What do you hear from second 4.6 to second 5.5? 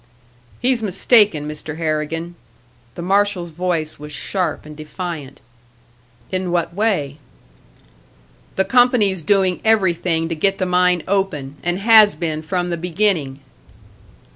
and defiant.